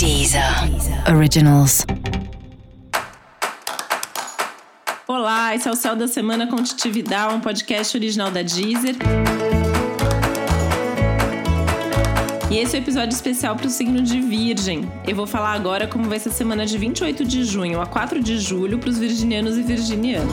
[0.00, 0.42] Deezer
[1.14, 1.84] Originals.
[5.06, 8.96] Olá, esse é o Céu da Semana com Titividade, um podcast original da Deezer.
[12.50, 14.90] E esse é o episódio especial para o signo de Virgem.
[15.06, 18.22] Eu vou falar agora como vai ser a semana de 28 de junho a 4
[18.22, 20.32] de julho para os virginianos e virginianas.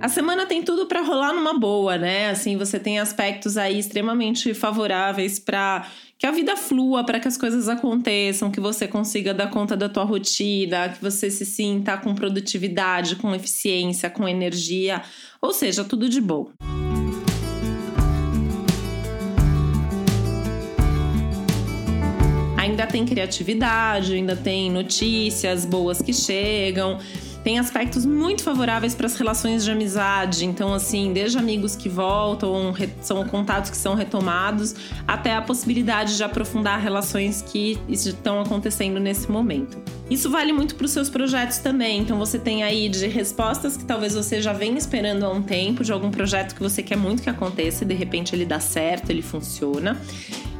[0.00, 2.30] A semana tem tudo para rolar numa boa, né?
[2.30, 7.36] Assim, você tem aspectos aí extremamente favoráveis para que a vida flua, para que as
[7.36, 12.14] coisas aconteçam, que você consiga dar conta da tua rotina, que você se sinta com
[12.14, 15.02] produtividade, com eficiência, com energia,
[15.42, 16.48] ou seja, tudo de bom.
[22.56, 27.00] Ainda tem criatividade, ainda tem notícias boas que chegam
[27.48, 30.44] tem aspectos muito favoráveis para as relações de amizade.
[30.44, 34.74] Então, assim, desde amigos que voltam, são contatos que são retomados,
[35.06, 39.78] até a possibilidade de aprofundar relações que estão acontecendo nesse momento.
[40.10, 42.00] Isso vale muito para os seus projetos também.
[42.00, 45.82] Então, você tem aí de respostas que talvez você já venha esperando há um tempo,
[45.82, 49.08] de algum projeto que você quer muito que aconteça e de repente ele dá certo,
[49.08, 49.98] ele funciona.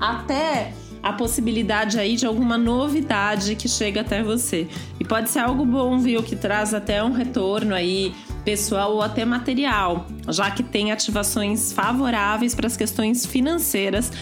[0.00, 4.66] Até a possibilidade aí de alguma novidade que chega até você.
[4.98, 9.24] E pode ser algo bom, viu, que traz até um retorno aí pessoal ou até
[9.24, 14.12] material, já que tem ativações favoráveis para as questões financeiras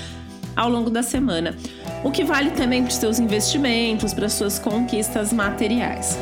[0.57, 1.57] ao longo da semana.
[2.03, 6.17] O que vale também para os seus investimentos, para as suas conquistas materiais.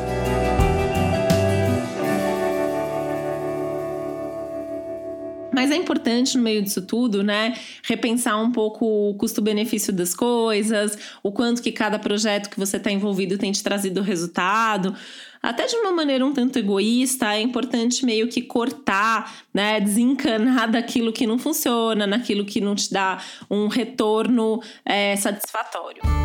[5.52, 10.96] Mas é importante no meio disso tudo, né, repensar um pouco o custo-benefício das coisas,
[11.22, 14.94] o quanto que cada projeto que você está envolvido tem te trazido resultado.
[15.42, 21.12] Até de uma maneira um tanto egoísta, é importante meio que cortar, né, desencanar daquilo
[21.12, 23.18] que não funciona, naquilo que não te dá
[23.50, 26.21] um retorno é, satisfatório.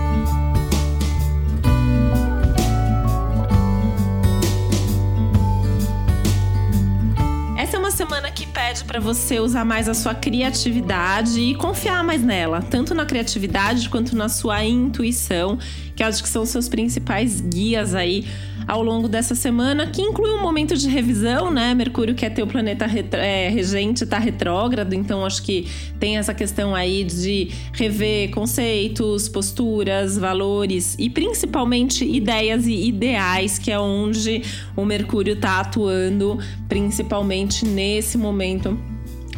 [7.67, 12.01] Essa é uma semana que pede para você usar mais a sua criatividade e confiar
[12.01, 15.59] mais nela, tanto na criatividade quanto na sua intuição,
[15.93, 18.25] que acho que são os seus principais guias aí
[18.67, 21.73] ao longo dessa semana, que inclui um momento de revisão, né?
[21.73, 22.85] Mercúrio, que é teu planeta
[23.15, 25.67] é, regente, está retrógrado, então acho que
[25.99, 33.71] tem essa questão aí de rever conceitos, posturas, valores e principalmente ideias e ideais, que
[33.71, 34.41] é onde
[34.75, 38.77] o Mercúrio está atuando, principalmente nesse momento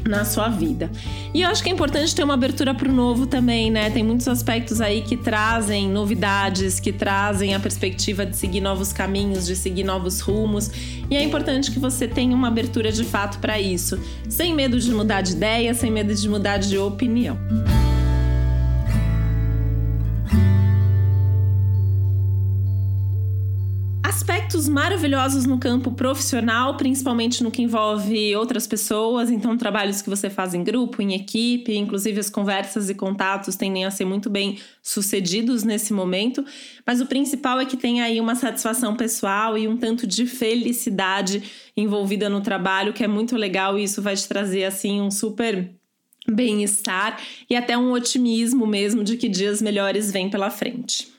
[0.07, 0.89] na sua vida.
[1.33, 3.89] E eu acho que é importante ter uma abertura para o novo também, né?
[3.89, 9.45] Tem muitos aspectos aí que trazem novidades, que trazem a perspectiva de seguir novos caminhos,
[9.45, 10.71] de seguir novos rumos.
[11.09, 14.91] E é importante que você tenha uma abertura de fato para isso, sem medo de
[14.91, 17.37] mudar de ideia, sem medo de mudar de opinião.
[24.49, 30.27] Aspectos maravilhosos no campo profissional, principalmente no que envolve outras pessoas, então trabalhos que você
[30.27, 34.57] faz em grupo, em equipe, inclusive as conversas e contatos tendem a ser muito bem
[34.81, 36.43] sucedidos nesse momento,
[36.83, 41.43] mas o principal é que tem aí uma satisfação pessoal e um tanto de felicidade
[41.77, 43.77] envolvida no trabalho, que é muito legal.
[43.77, 45.69] E isso vai te trazer assim um super
[46.27, 51.18] bem-estar e até um otimismo mesmo de que dias melhores vêm pela frente.